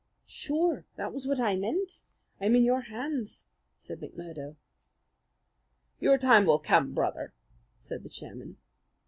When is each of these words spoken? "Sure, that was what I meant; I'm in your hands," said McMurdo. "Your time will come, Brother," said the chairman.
"Sure, 0.25 0.87
that 0.95 1.13
was 1.13 1.27
what 1.27 1.39
I 1.39 1.55
meant; 1.55 2.01
I'm 2.39 2.55
in 2.55 2.63
your 2.63 2.81
hands," 2.81 3.45
said 3.77 3.99
McMurdo. 3.99 4.55
"Your 5.99 6.17
time 6.17 6.47
will 6.47 6.57
come, 6.57 6.91
Brother," 6.95 7.33
said 7.79 8.01
the 8.01 8.09
chairman. 8.09 8.57